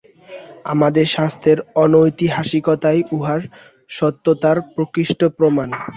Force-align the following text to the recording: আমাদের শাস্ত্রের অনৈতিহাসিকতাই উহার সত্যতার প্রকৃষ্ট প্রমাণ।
আমাদের 0.65 1.05
শাস্ত্রের 1.07 1.59
অনৈতিহাসিকতাই 1.83 2.99
উহার 3.11 3.41
সত্যতার 3.89 4.57
প্রকৃষ্ট 4.75 5.19
প্রমাণ। 5.37 5.69